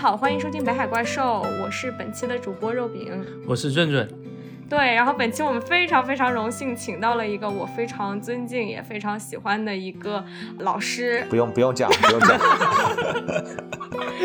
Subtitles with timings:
[0.00, 4.08] 家好，欢迎收听北海怪兽，我是本期的主播肉饼，我是润润。
[4.66, 10.24] 对，然后本期我们非常非常荣幸请到了一个我非常尊敬也非常喜欢的一个
[10.60, 11.26] 老师。
[11.28, 12.38] 不用不用讲，不用讲。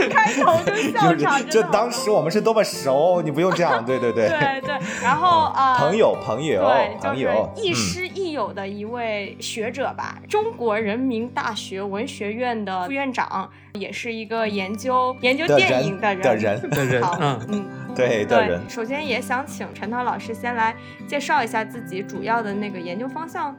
[0.09, 3.83] 开头就 笑场，就当时我们是多么熟，你不用这样。
[3.83, 4.29] 对对对。
[4.29, 4.77] 对 对。
[5.03, 6.61] 然后啊，朋友朋友
[7.01, 8.04] 朋友，亦师亦
[8.35, 17.03] 友的一位学者吧，中国人民大学文学院的副院长，也是一个研究研究电影的人的人 的人。
[17.19, 17.65] 嗯嗯。
[17.95, 20.75] 对对，首先也想请陈涛老师先来
[21.07, 23.55] 介绍一下自己主要的那个研究方向。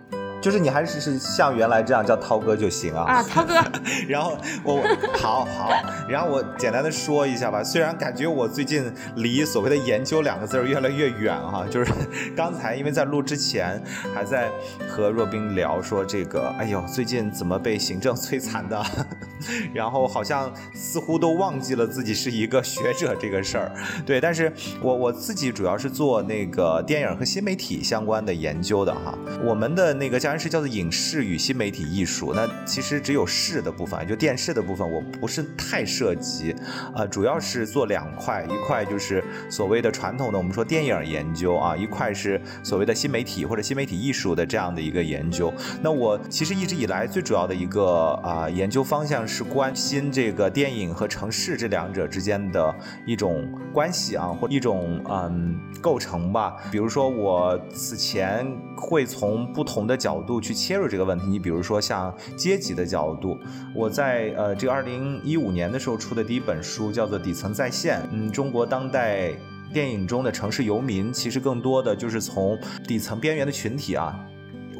[0.46, 3.02] 就是你还是是像原来这样叫涛哥就行啊。
[3.02, 3.54] 啊，涛哥。
[4.06, 4.80] 然后我
[5.18, 5.72] 好好，
[6.08, 7.64] 然后我简单的说一下吧。
[7.64, 8.84] 虽然感觉我最近
[9.16, 11.92] 离所谓的研究两个字越来越远哈，就是
[12.36, 13.82] 刚才因为在录之前
[14.14, 14.48] 还在
[14.88, 18.80] 和若冰聊说这个，哎呦，最近怎么被行政摧残的，
[19.74, 23.72] 然后好像似乎都忘记了自己是一个学者这个事儿。
[24.06, 29.12] 对，但是我我自己主要是做那个电影和新媒体相关的研究的哈。
[29.44, 30.20] 我们的那个。
[30.36, 36.54] 然是叫做影视与新媒体艺术，那其实只有视的部分，就电视的部分，我不是太涉及，
[36.94, 45.50] 呃，主要是做两块，一块就是所谓的传统的我们说电影研究啊，一块是所谓的新媒体或者新媒体艺术的这样的一个研究。
[45.80, 52.74] 那我其实一直以来最主要的一个啊研究方向是关心这个电影和城市这两者之间的
[53.06, 56.56] 一种关系啊，或一种嗯构成吧。
[56.70, 58.46] 比如说我此前
[58.76, 63.38] 会从不同的角度去切入这个问题，你比如说像阶级的角度，
[63.74, 69.32] 我在呃这个二零一五年的时候出的第一本书叫做《底层在线》，嗯，中国当代
[69.72, 74.18] 电影中的城市游民，其实更多的就是从底层边缘的群体啊。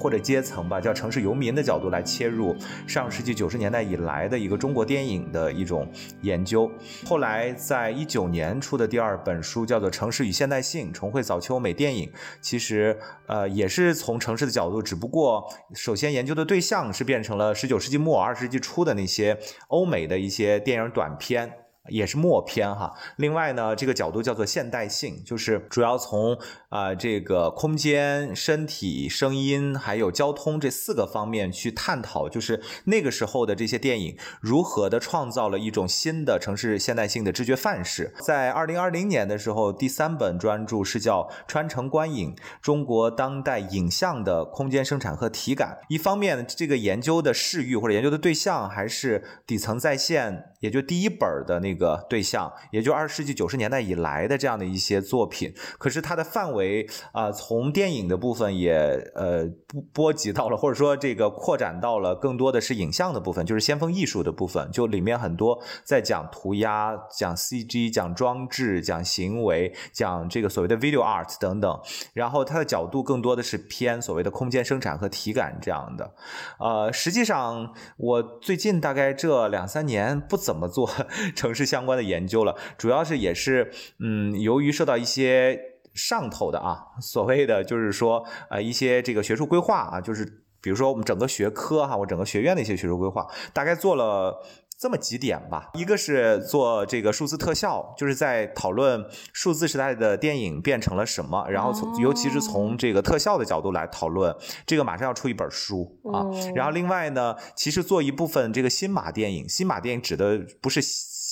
[0.06, 2.54] 或者阶层吧，叫城市游民的角度来切入
[2.86, 5.84] 上世纪九十年代以来的一个中国电影的一种
[6.22, 6.70] 研究。
[7.04, 12.06] 后来在一九年出的第二本书叫做《城市与现代性：重绘早期欧美电影》，
[12.40, 12.96] 其实
[13.26, 15.44] 呃也是从城市的角度，只不过
[15.74, 19.36] 首先研究的对象是变成了十九世纪末二十世纪初的那些
[19.66, 21.50] 欧美的一些电影短片。
[21.88, 22.94] 也是默片哈。
[23.16, 26.36] 另外呢，这个角度叫做现代性，就是主要从
[26.68, 38.14] 啊这个空间、身体、声音还有交通这四个方面去探讨，就是那个时候的这些电影如何的创造了一种新的城市现代性的知觉范式。
[38.20, 45.78] 在二零二零年的时候，第三本专著是叫《穿城观影：中国当代影像的空间生产和体感》。
[45.88, 51.76] 一方面，这个研究的视域或者研究的对象还是底层在线，也就第一本的那。
[51.76, 58.72] 个对象，也就二十世纪九十年代以来的这样的一些作品，可是它的范围啊，从电影的部分也
[59.14, 71.78] 呃波波及到了，或者说这个扩展到了更多的是影像的部分，就是先锋艺术的部分，就里面很多在讲涂鸦、讲 CG、讲装置、讲行为、讲这个所谓的 video art 等等，
[72.14, 76.14] 然后它的角度更多的是偏所谓的空间生产和体感这样的。
[76.58, 80.90] 呃，实际上我最近大概这两三年不怎么怎么做
[81.36, 81.66] 城市。
[81.66, 85.60] 相关的研究了，主要是也是，嗯，由于受到一些
[85.94, 90.24] 上头的啊，所谓的就是说，呃，一些这个学术规划啊，就是
[90.62, 94.40] 比如说我们整个学科哈，我整个学院的一些学术规划，大概做了
[94.78, 95.70] 这么几点吧。
[95.74, 104.34] 一个是做这个数字特效，就是在讨论数字时代的电影变成了什么，然后从尤其是从这个特效的角度来讨论，
[104.66, 106.24] 这个马上要出一本书啊。
[106.54, 110.80] 然后另外呢，其实做一部分这个新马电影，新马电影指的不是。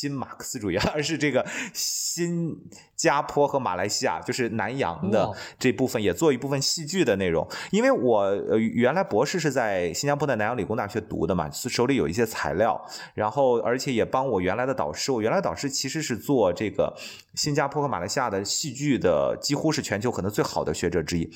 [0.04, 1.42] 新马克思主义， 而是这个
[1.72, 2.54] 新
[2.94, 7.48] 加坡和马来西亚，就是南洋的这部分，也做一部分戏剧的内容。
[7.70, 12.78] 因为我呃原来博士是在新加坡的南洋理工大学读的嘛，手里有一些材料，
[13.14, 16.94] 然后而且也帮我原来的导师，我原来导师其实是做这个
[17.34, 21.30] 新加坡和马来西亚的戏剧的，几乎是全球可能最好的学者之一，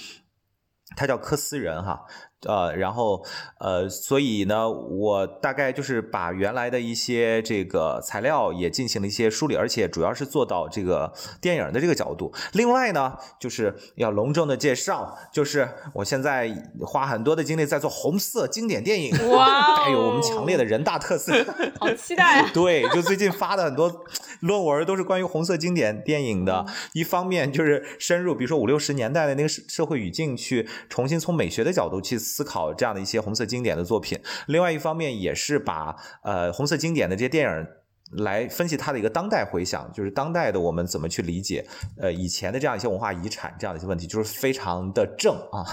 [0.94, 2.04] 他叫科斯人哈。
[2.46, 3.24] 呃，然后
[3.58, 12.32] 呃，所以呢，我大概就是把原来的一些这个材料也进行了一些梳理，而且主要是做到这个电影的这个角度。
[12.52, 16.48] 另外呢，就是要隆重的介绍，就是我现在
[16.80, 21.32] 花很多的精力在做红色经典电影，哇，带有我们强烈的人大特色
[21.80, 22.50] 好期待啊！
[22.54, 24.04] 对，就最近发的很多
[24.40, 26.64] 论文都是关于红色经典电影的。
[26.92, 32.16] 一方面就是深入，比如说五六十年代的那个社社会语境，去重新从美学的角度去。
[32.28, 37.66] 思考这样的一些红色经典的作品，另外一方面也是把呃红色经典的这些电影
[38.12, 41.64] 来分析它的一个当代回响，就是当代的我们怎么去理解，
[41.98, 45.66] 呃，以前的这样一些文化遗产这样的一些问题，就是非常的正啊。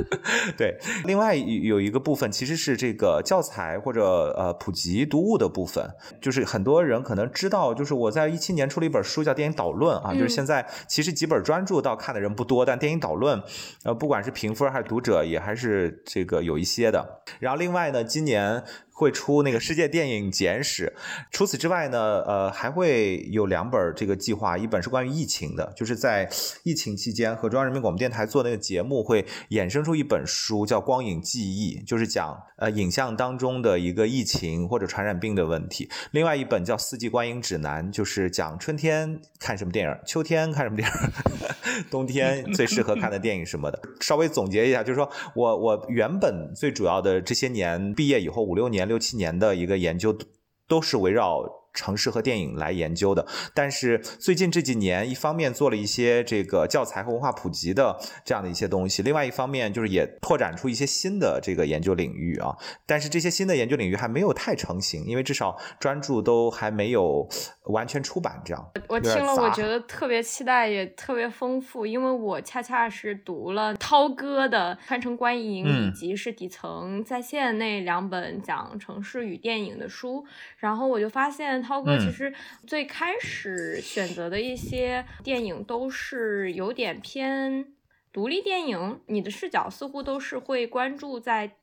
[0.56, 5.90] 对，另外有一个部分其实是这个教材或者呃普及读物的部分，
[6.20, 13.42] 就是很多人可能知道，就是我在一七年出了一本书叫《电影导论》啊，就是现在其实几本专著倒看的人不多，但电影导论，
[13.84, 17.22] 呃，不管是评分还是读者也还是这个有一些的。
[17.38, 18.62] 然后另外呢，今年。
[18.98, 20.92] 会出那个世界电影简史，
[21.30, 26.28] 除此之外呢，呃，还会有两本这个计划，一本是关于疫情的，就是在
[26.64, 35.88] 疫情期间和中央人民广播电台做那个节目，会衍生出一本书叫《光影记忆》，就是讲呃影像当中的一个疫情或者传染病的问题。
[36.10, 43.80] 另外一本叫《四季观影指南》，就是讲春天看什么电影，秋天看什么电影， 冬天最适合看的电影什么的。
[44.00, 48.87] 稍微总结一下，就是说我我原本最主要的这些年毕业以后五六年。
[48.88, 50.18] 六七年的一个研究，
[50.66, 51.44] 都是围绕。
[51.78, 62.56] 城市和电影来研究的，但是最近这几年，一方面做了一些这个教材和文化普及的这样的一些东西，另外一方面就是也拓展出一些新的这个研究领域啊。
[62.84, 67.28] 但是这些新的研究领域还没有太成型，因为至少专注都还没有
[67.66, 68.42] 完全出版。
[68.44, 80.24] 这样，我听了，我觉得特别期待，也特别丰富，因为我恰恰是读了涛哥的《穿城观影》以及是底层在线那两本讲城市与电影的书，
[80.56, 81.62] 然后我就发现。
[81.68, 82.32] 涛哥其实
[82.66, 87.74] 最开始选择的一些电影都是有点偏
[88.10, 91.56] 独立电影，你的视角似乎都是会关注在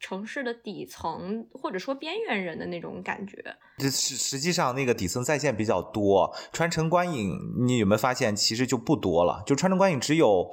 [0.00, 3.56] 城市的底层或者说边缘人的那种感觉。
[3.78, 9.44] 这实实际上那个底层在线比较多，穿城观影你有没有发现其实就不多了？
[9.46, 10.50] 就穿城观影只有。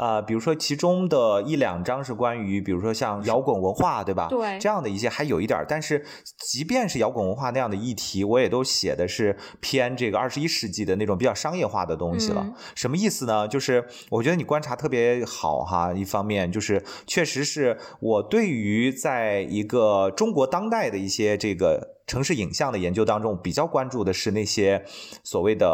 [0.00, 4.28] 啊，比如说其中的一两章是关于，比如说像摇滚文化，对吧？
[4.30, 6.02] 对，这样的一些还有一点，但是
[6.38, 12.50] 即便是摇滚文化那样的议题，我也都写的是偏这个二十一世纪的那种比较商业化的东西了。
[12.74, 13.46] 什么意思呢？
[13.46, 21.99] 就是我觉得你观察特别好哈，一方面就是确实是我对于在一个中国当代的一些这个。
[22.10, 24.84] 城市影像的研究当中，比较关注的是那些
[25.22, 25.68] 所谓的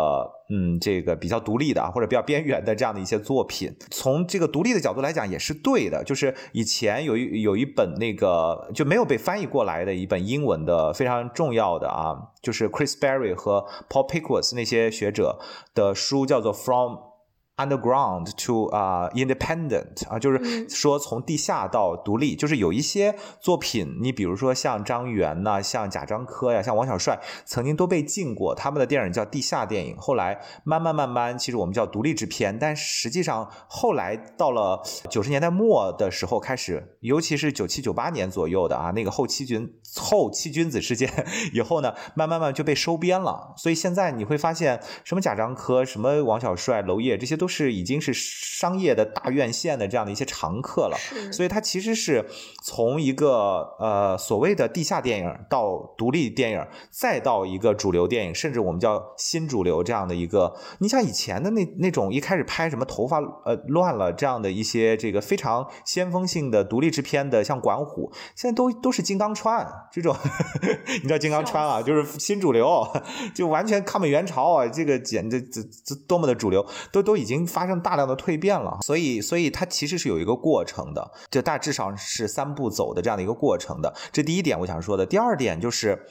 [0.51, 3.75] 嗯，这个比较独立的或者比较边缘的这样的一些作品。
[3.91, 6.05] 从这个独立的角度来讲，也是对的。
[6.05, 15.39] 就是以前有一有一本那个就没有被翻译过来的一本英文的非常重要的啊，就是 Chris Berry 和 Paul Pickwas 那些学者
[15.75, 17.16] 的书，叫做 From。
[17.57, 29.97] Underground to 啊，independent 啊，就是说从地下到独立，就是有一些作品，你比如说像张元呐，像贾樟柯呀，像王小帅，曾经都被禁过，他们的电影叫地下电影。
[29.97, 39.67] 后来慢慢慢慢，其实我们叫独立制片，但实际上后来到了九十年代末的时候开始，尤其是九七九八年左右的啊，那个后七君
[39.97, 41.11] 后七君子事件
[41.55, 43.55] 以后呢，慢慢慢就被收编了。
[43.57, 47.46] 所以现在你会发现，什么贾樟柯，什么王小帅、娄烨，这些都。
[47.47, 50.99] 都是已经是商业的大院线的这样的一些常客了，
[51.31, 52.29] 所以它其实是
[52.65, 60.57] 从一个呃所谓的地下电影到独立电影，再到一个主流电影，甚至我们叫新主流这样的一个。
[60.81, 70.17] 你像以前的那那种一开始拍什么头发呃乱了这样的一些这个非常先锋性的独立制片的，像管虎，现在都都是金刚川这种，
[71.01, 72.85] 你知道金刚川啊，就是新主流，
[73.33, 77.36] 就完全抗美援朝啊，这个简直这这多么的主流，都都已经。
[77.45, 83.93] 发生大量的蜕变了，所以，所以它其实是有一个过程的，就大致上是三步走的这样的一个过程的。
[84.13, 86.07] 这第一点我想说的，第二点就是。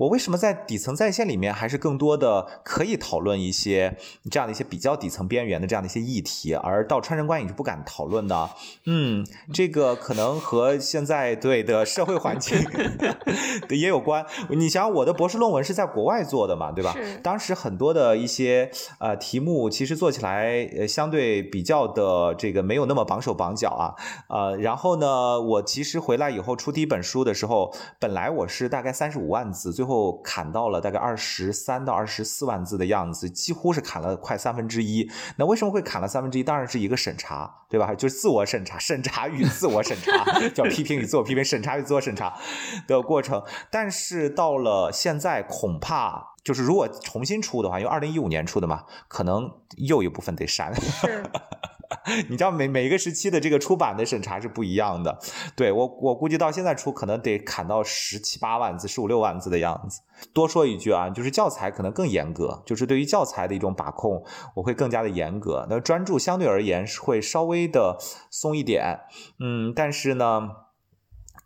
[0.00, 3.98] 我为什么在底层在线里面还是更多的可以讨论一些
[4.30, 8.48] 这样的一些比较底层边缘的这样的一些议题，而到川城观影是不敢讨论呢？
[8.86, 12.58] 嗯，这个可能和现在对的社会环境
[13.68, 14.24] 也有关。
[14.48, 16.96] 你想，我的博士论文是在国外做的嘛，对吧？
[17.22, 23.94] 当时很多的一些呃题目，其实做起来呃相对比较的这个没有那么绑手绑脚啊。
[24.28, 29.89] 呃，然后呢，我其实回来以后出第一本书的时候，本来我是大概三十五万字，最后。
[29.90, 35.10] 后砍到了大概二十三到二十四万字的样子，几乎是砍了快三分之一。
[35.36, 36.44] 那为什么会砍了三分之一？
[36.44, 37.92] 当然是一个审查，对吧？
[37.94, 42.38] 就是自我审查、审查与自我审查， 叫批评与自我批评、审查与自我审查
[42.86, 43.42] 的过程。
[43.70, 50.72] 但是到了现在，恐怕就是如果重新出的话，因为二零一五年出的嘛，可能又一部分得删。
[52.30, 55.18] 你知道每每一个时期的这个出版的审查是不一样的，
[55.56, 60.00] 对我我估计到现在出可能得砍到十七八万字、十五六万字的样子。
[60.32, 64.22] 多说一句啊，就是教材可能更严格，就是对于教材的一种把控，
[64.54, 65.66] 我会更加的严格。
[65.68, 67.98] 那专注相对而言是会稍微的
[68.30, 69.00] 松一点，
[69.40, 70.48] 嗯，但是呢。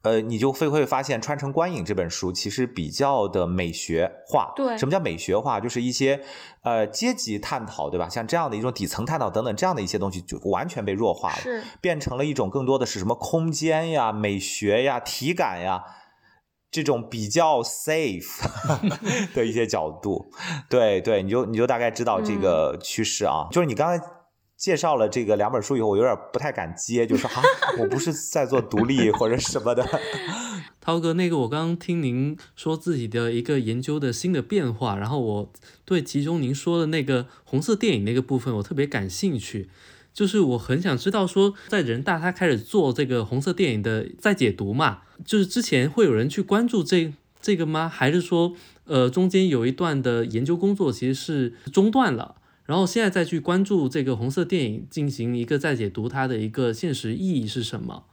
[0.04, 4.52] 呃，你就会会发现《穿城观影》这本书其实比较的美学化。
[4.54, 5.58] 对，什么叫美学化？
[5.58, 6.22] 就是一些
[6.62, 8.06] 呃阶级探讨，对吧？
[8.06, 15.82] 像这样的一种底层探讨等等这样的一些东西，就完全被弱化了，是变成了一种更多的是什么空间呀、美学呀、体感呀
[16.70, 18.44] 这种比较 safe
[19.34, 20.30] 的一些角度。
[20.68, 23.48] 对对，你就你就大概知道这个趋势啊。
[23.50, 24.04] 就是你刚才。
[24.64, 27.42] 介绍了这个两本书以后，我有点不太敢接，就说哈，
[27.78, 29.86] 我不是在做独立或者什么的。
[30.80, 35.52] 涛哥，那个我刚刚听您说自己的一个研究的新的变化，然后我
[35.84, 39.68] 对其中您说的那个红色电影那个部分，我特别感兴趣。
[40.14, 47.86] 就是我很想知道说，在人大他开始做这个红色电影的再解读嘛，就是之前会有人去关注这这个吗？
[47.86, 48.54] 还是说，
[48.86, 52.36] 呃，中间有一段的研究工作其实是中断了？
[52.64, 58.04] 然后现在再去关注这个红色电影，进行一个再解读，它的一个现实意义是什么？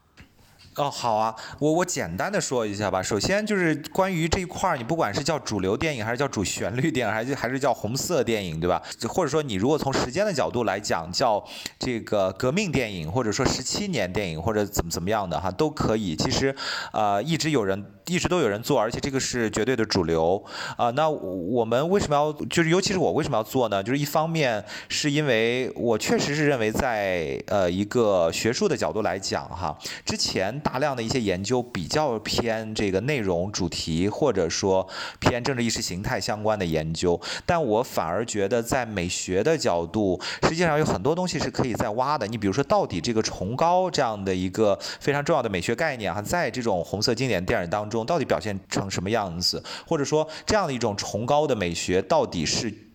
[0.77, 3.03] 哦，好啊，我我简单的说一下吧。
[3.03, 8.81] 首先就是关于这一块儿，你不管是叫主流电影，还是叫主旋律电影，还是还是叫红色电影，对吧？
[9.09, 11.43] 或者说你如果从时间的角度来讲，叫
[11.77, 16.15] 这个革命电影，或者说十七年电影，或者怎么怎么样的哈，都可以。
[16.15, 16.55] 其实，
[16.93, 17.85] 呃，一直有人。
[18.07, 20.43] 一直都有人做，而且这个是绝对的主流
[20.75, 20.89] 啊。
[20.89, 23.81] 那我们为什么要就是，尤其是我为什么要做呢？
[23.81, 34.87] 就是一方面是因为我确实是认为，在呃一个学术的角度来讲哈，之前大量的一些研究比较偏这个内容主题，或者说
[35.19, 42.25] 偏政治意识形态相关的研究，但我反而觉得在美学的角度，实际上有很多东西是可以再挖的。
[42.25, 47.91] 你比如说，到底这个崇高这样的一个非常重要的美学概念哈，在这种红色经典电影当中。
[47.91, 52.90] 中到底表现成什么样子，或者说这样的一种崇高的美学到底是？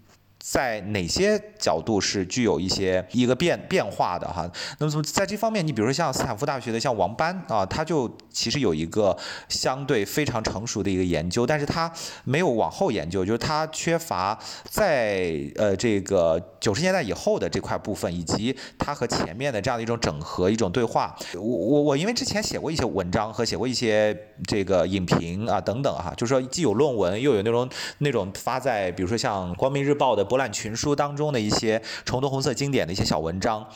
[0.48, 4.48] 在哪些角度是具有一些一个变变化的哈？
[4.78, 9.16] 那么从在这方面，你比如说像斯坦福大学的像王班啊，他就其实有一个
[9.48, 21.16] 相对非常成熟的一个研究，但是他没有往后研究，就是他缺乏在呃这个九十年代以后的这块部分，以及他和前面的这样的一种整合一种对话。
[21.34, 30.24] 我我我因为之前写过一些文章和写过一些这个影评啊等等哈，就是说既有论文又有那种那种发在比如说像光明日报的。
[30.36, 33.66] 博览群书当中的一些重读红色经典的一些小文章。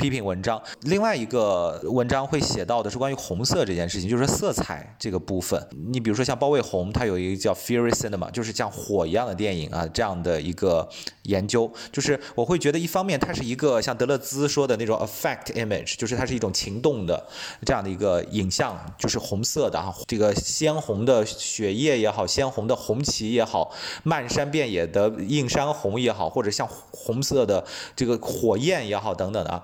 [0.00, 5.62] 批评文章，另外一个文章会写到的是关于红色这件事情，就是色彩这个部分。
[5.92, 10.88] 你比如说像包卫红，他有一个叫 Fury Cinema，就是像火一样的电影啊，这样的一个
[11.24, 11.70] 研究。
[11.92, 17.22] 就是我会觉得，一方面它是一个像德勒兹说的那种 affect image，就是它是一种情动的
[17.66, 23.70] 这样的一个影像，就是红色的啊，这个鲜红的血液也好，鲜红的红旗也好，
[24.02, 27.62] 漫山遍野的映山红也好，或者像红色的
[27.94, 29.62] 这个火焰也好等等的啊。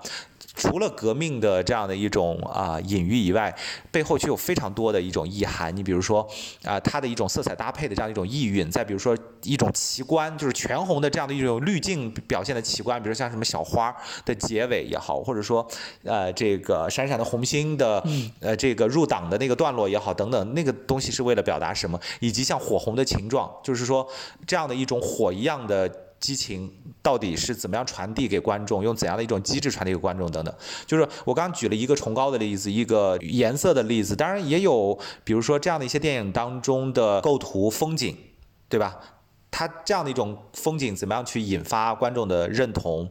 [0.57, 3.55] 除了革命的这样的一种啊隐喻以外，
[3.91, 5.75] 背后却有非常多的一种意涵。
[5.75, 6.27] 你比如说
[6.63, 13.95] 啊，它的一种色彩搭配的这样一种意蕴；再比如说一种奇观，就是全红的这样的一种滤镜表现的奇观，比如像什么小花
[14.25, 15.65] 的结尾也好，或者说
[16.03, 18.03] 呃这个闪闪的红星的
[18.39, 21.99] 呃这个入党的那个段落也好等等，那个东西是为了表达什么？
[22.19, 24.07] 以及像火红的情状，就是说
[24.47, 26.06] 这样的一种火一样的。
[26.19, 26.71] 激情
[27.01, 28.83] 到底是怎么样传递给观众？
[28.83, 30.29] 用怎样的一种机制传递给观众？
[30.31, 30.53] 等等，
[30.85, 38.17] 就是我刚举了一个崇高的例子，一个颜色的例子，当然也有，比如说这样的一些电影当中的构图、风景，
[38.67, 38.99] 对吧？
[39.49, 43.09] 它这样的一种风景怎么样去引发观众的认同？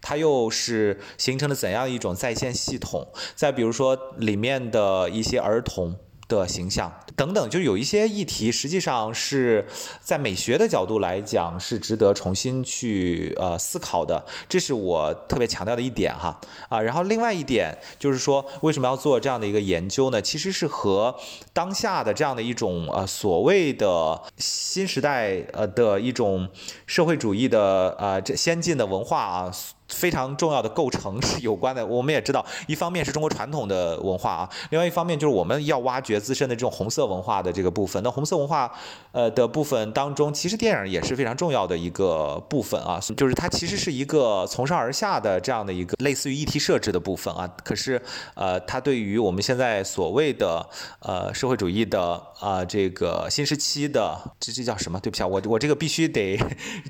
[0.00, 3.06] 它又是形成了怎样一种在线系统？
[3.34, 5.96] 再比如说里面的一些儿童。
[6.28, 9.66] 的形象等等，就有一些议题，实际上是
[10.00, 16.80] 在美学的角度来讲是值得重新去呃思考的，这是我特别强调的一点哈啊。
[16.80, 20.20] 然后另外一点就是说，为什么要做这样的一个研究呢？
[20.20, 21.14] 其实是和
[21.52, 26.48] 当下的这样的一种呃所谓的新时代呃的一种
[26.86, 29.52] 社会主义的呃这先进的文化啊。
[29.88, 31.84] 非常重要的构成是有关的。
[31.84, 38.02] 我们也知道，一方面是中国传统的文化啊，另外一方面就是我们要挖掘自身的这种红色文化的这个部分。
[38.02, 38.72] 那红色文化，
[39.12, 47.46] 呃的部分当中，其实电影也是非常重要的一个部分啊，就是它其实是一个从上而下的这样的一个类似于议题设置的部分啊。
[47.62, 48.00] 可是，
[48.34, 50.66] 呃，它对于我们现在所谓的
[51.00, 54.98] 呃社会主义的啊这个新时期的这这叫什么？
[55.00, 56.36] 对不起啊，我我这个必须得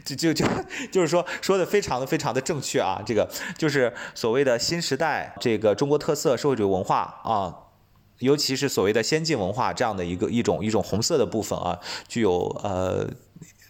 [0.05, 0.45] 就就就
[0.91, 2.86] 就是说说的非常的非常的正确。
[2.87, 3.29] 啊，这个
[3.59, 7.55] 就是所谓的新时代，这个中国特色社会主义文化啊，
[8.19, 13.09] 尤其是所谓的先进文化这样的一个一种一种红色的部分啊，具有呃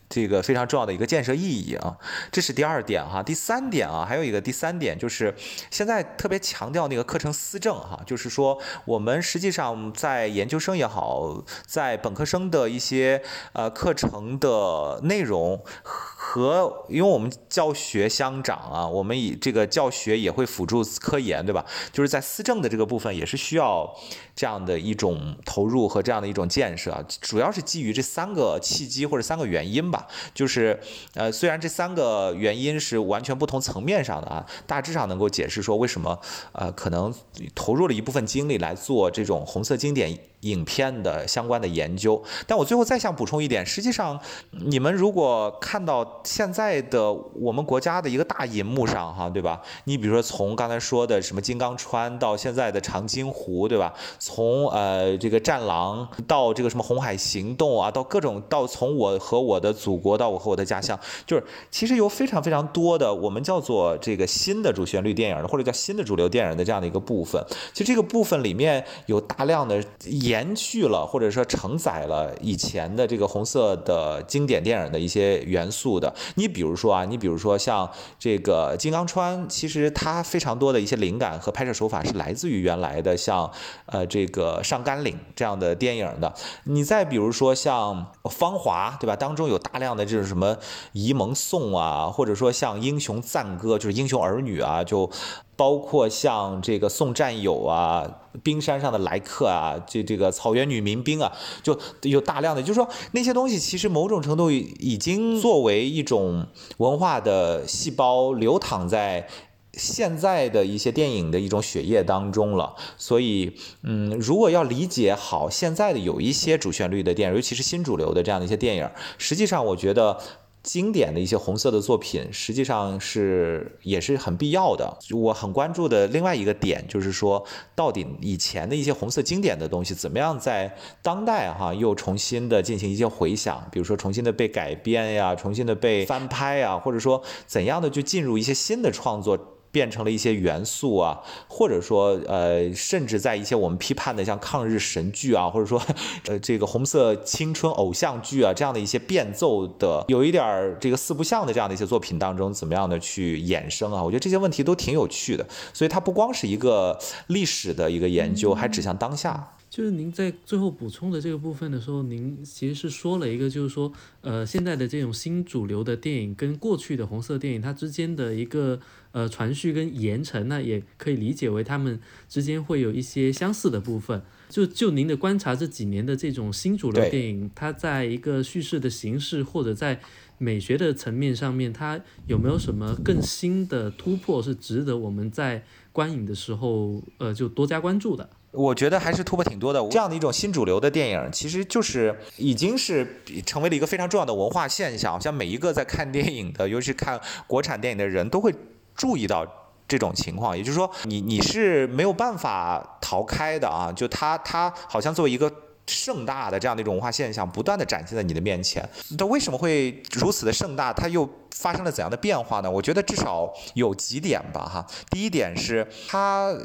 [0.08, 1.96] 这个非常重要的一个建设意义啊，
[2.30, 3.22] 这是第二点哈。
[3.22, 5.34] 第三点啊，还有一个第三点就是
[5.70, 13.20] 现在特别强调那个课程思政哈，就是说我们实际上在研究生也好，在本科生的一些
[13.52, 21.66] 呃课程的内容和，因为我们教学相长啊，我们以这个教学也会辅助科研，对吧？
[21.92, 23.92] 就是在思政的这个部分也是需要
[24.34, 29.95] 这样的一种投入和这样的一种建设，主要是基于这三个契机或者三个原因吧。
[30.34, 30.78] 就是，
[31.14, 36.18] 呃，虽然这三个原因是完全不同层面上的啊，大致上能够解释说为什么，
[36.52, 37.14] 呃，可能
[37.54, 40.18] 投入了一部分精力来做这种红色经典。
[40.50, 44.18] 影片的相关的研究，但我最后再想补充一点，实际上
[44.50, 49.60] 你们如果看到现在的我们国家的一个大银幕上，哈，对吧？
[49.84, 53.92] 你比如说从刚才说的什么金刚川到现在的长津湖，对吧？
[54.18, 67.44] 从呃这个战狼到这个什么红海行动啊，到各种到从我和我的祖国到我和我的家乡，就是其实有非常非常多的我们叫做这个新的主旋律电影的或者叫新的主流电影的这样的一个部分。
[67.72, 70.35] 其实这个部分里面有大量的演。
[70.36, 83.50] 延续了或者说承载了以前的这个红色的经典电影的一些元素的，你比如说啊，你比如说像这个《金刚川》，其实它非常多的一些灵感和拍摄手法是来自于原来的像
[83.86, 86.30] 呃这个《上甘岭》这样的电影的。
[86.64, 89.16] 你再比如说像《芳华》，对吧？
[89.16, 90.54] 当中有大量的这种什么
[90.92, 95.10] 沂蒙颂啊，或者说像《英雄赞歌》，就是《英雄儿女》啊，就。
[95.56, 101.32] 包括像这个送战友啊，冰山上的来客啊，这这个草原女民兵啊，
[101.62, 106.46] 就有大量的，就是说那些东西其实某种程度已经作为一种
[106.76, 109.26] 文化的细胞流淌在
[109.72, 112.74] 现在的一些电影的一种血液当中了。
[112.98, 120.18] 所以，嗯，如果要理解好现在的有一些主旋律的电影，尤其是新主流的这样的一些电影，实际上我觉得。
[120.66, 124.98] 经典的一些红色的作品，实际上是也是很必要的。
[125.14, 127.42] 我很关注的另外一个点就是说，
[127.76, 139.38] 到底以前的一些红色经典的东西，怎么样在当代哈又重新的进行一些回响，比如说重新的被改编呀，重新的被翻拍呀，或者说怎样的去进入一些新的创作。
[139.76, 145.78] 变成了一些元素啊，或者说呃，甚至在一些我们批判的像抗日神剧啊，或者说
[146.28, 154.02] 呃这个红色青春偶像剧啊这样的一些变奏的，有一点这个四不像的这样的一些作品当中，怎么样的去衍生啊？
[154.02, 159.52] 我觉得这些问题都挺有趣的，所以它不光是一个历史的一个研究，还指向当下。
[159.76, 168.80] 就是您在最后补充的这个部分的时候，您其实是说了一个，就是说呃现在的这种新主流的电影跟过去的红色电影它之间的一个。
[169.12, 174.20] 呃，传续跟延承那，也可以理解为他们之间会有一些相似的部分。
[174.50, 180.02] 就就您的观察，这几年的这种新主流电影，它在一个叙事的形式或者在
[180.36, 188.28] 美学的层面上面，它有没有什么更新的突破，是值得我们在观影的时候，呃，就多加关注的？
[188.50, 189.86] 我觉得还是突破挺多的。
[189.88, 195.20] 这样的一种新主流的电影，其实就是已经是成为了一个非常重要的文化现象。
[195.20, 198.54] 像每一个在看电影的，尤其看国产电影的人都会。
[198.96, 199.46] 注意到
[199.86, 203.92] 这种情况，也就是说，你你是没有办法逃开的啊！
[203.94, 205.52] 就它它好像作为一个
[205.86, 208.82] 盛大的这样的一种文化现象，不断的展现在你的面前。
[209.18, 210.94] 它为什么会如此的盛大？
[210.94, 212.70] 它又发生了怎样的变化呢？
[212.70, 214.86] 我觉得至少有几点吧，哈。
[215.10, 216.56] 第一点是它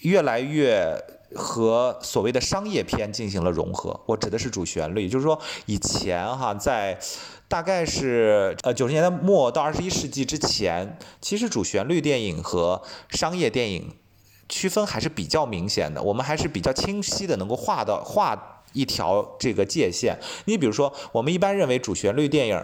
[0.00, 1.00] 越来越
[1.34, 4.00] 和所谓的商业片进行了融合。
[4.06, 6.98] 我指的是主旋律，就是说，以前哈在。
[7.50, 13.96] 大概是呃九十年代末到二十一世纪之前，其实主旋律电影和商业电影
[14.50, 20.18] 区分还是比较明显的，我们还是比较清晰的能够画到画一条这个界限。
[20.44, 22.62] 你比如说，我们一般认为主旋律电影。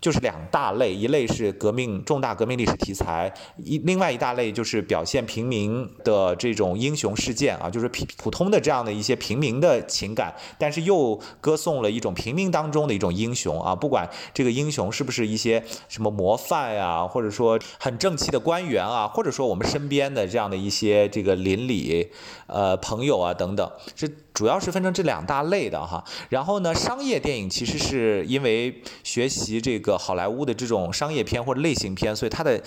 [0.00, 22.10] 就是两大类，一类是革命重大革命历史题材，一另外一大类就是表现平民的这种英雄事件啊，就是普普通的这样的一些平民的情感，但是又歌颂了一种平民当中的一种英雄啊，不管这个英雄是不是一些什么模范呀，或者说很正气的官员啊，或者说我们身边的这样的一些这个邻里
[22.46, 26.02] 呃朋友啊等等，是主要是分成这两大类的哈。
[26.30, 29.98] 然后呢，商业电影其实是因为学习这个。
[29.98, 32.60] 好莱坞的这种商业片或者类型片，所以它的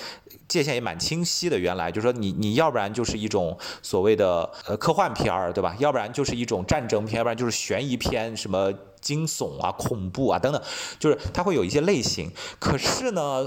[0.47, 1.57] 界限也蛮清晰的。
[1.57, 5.75] 原来就是说，你你要不然就是一种所谓的呃科幻片儿，对吧？
[5.79, 8.71] 要不然就是一种战争片，要不然就是悬疑片，什么
[9.01, 10.61] 惊悚啊、恐怖啊等等，
[10.99, 12.31] 就是它会有一些类型。
[12.59, 13.45] 可是呢，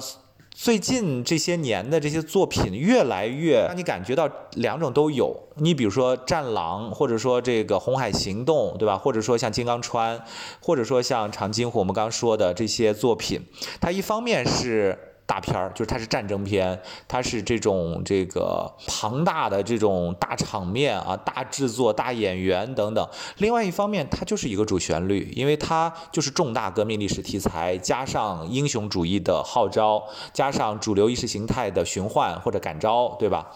[0.58, 5.38] 最近这些年的这些作品越来越让你感觉到两种都有。
[5.56, 8.96] 你比如说《战狼》，或者说这个《红海行动》，对吧？
[8.96, 10.18] 或者说像《金刚川》，
[10.60, 13.42] 或者说像《长津湖》，我们刚刚说的这些作品，
[13.80, 14.98] 它一方面是。
[15.26, 23.08] 大片儿就是它是战争片，它是这种这个庞大的这种大场面啊、大制作、大演员等等。
[23.38, 33.48] 另外一方面，它就是一个主旋律，因为它就是重大革命历史题材，加上英雄主义的号召，加上主流意识形态的寻唤或者感召，对吧？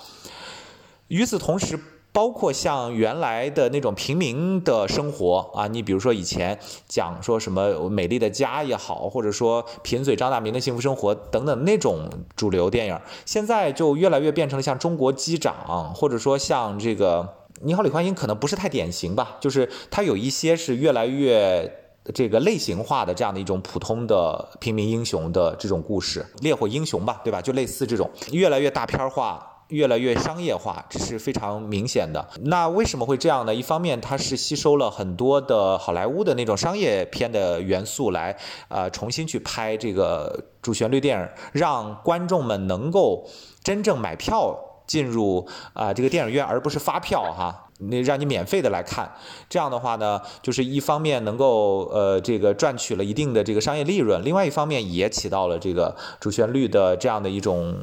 [1.09, 1.79] 与此同时。
[2.13, 21.73] 包括像原来的那种平民的生活啊，你比如说以前讲说什么美丽的家也好，或者说贫嘴张大民的幸福生活等等那种主流电影，现在就越来越变成了像中国机长，或者说像这个你好李焕英，可能不是太典型吧，就是它有一些是越来越
[22.13, 27.41] 这个类型化的这样的一种普通的平民英雄的这种故事，烈火英雄吧，对吧？
[27.41, 29.50] 就类似这种越来越大片化。
[29.71, 32.29] 越来越商业化，这是非常明显的。
[32.43, 33.55] 那为什么会这样呢？
[33.55, 38.37] 一方面，它是吸收了很多的好莱坞的那种商业片的元素来，
[38.69, 43.27] 呃，重新去拍这个主旋律电影，让观众们能够
[43.63, 49.13] 真正买票进入啊这个电影院，而不是发票哈，那让你免费的来看。
[49.49, 57.77] 这样的话呢，就是一方面能够呃这个赚取了一定的这个商业利润，另外一方面也起到了这个主旋律的这样的一种。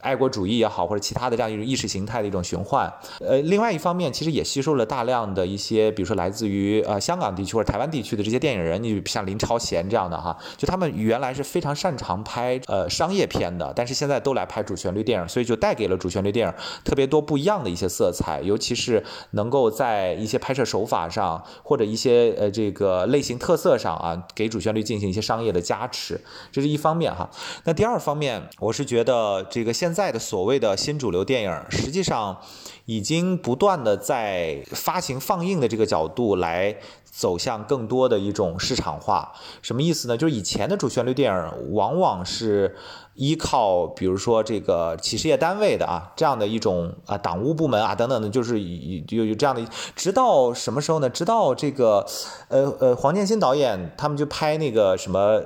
[0.00, 26.20] 爱国主义也好，或者其他的这样一种意识形态的一种循环，呃，另外一方面，其实也吸收了大量的一些，比如说来自于呃香港地区或者台湾地区的这些电影人，你像林超贤这样的哈，就他们原来是非常擅长拍呃商业片的，但是现在都来拍主旋律电影，所以就带给了主旋律电影特别多不一样的一些色彩，尤其是能够在一些拍摄手法上或者一些呃这个类型特色上啊，给主旋律进行一些商业的加持，
[26.52, 27.28] 这是一方面哈。
[27.64, 32.36] 那第二方面，我是觉得这个现现在的所谓的新主流电影，实际上
[32.84, 39.32] 已经不断的在发行放映的这个角度来走向更多的一种市场化。
[39.62, 40.14] 什么意思呢？
[40.14, 42.76] 就是以前的主旋律电影往往是
[43.14, 49.66] 依靠，比如说这个企事业单位的啊这样的一种啊党务部门啊等等的，就是有有这样的。
[49.96, 51.08] 直到什么时候呢？
[51.08, 52.04] 直到这个
[52.48, 55.42] 呃呃黄建新导演他们就拍那个什么。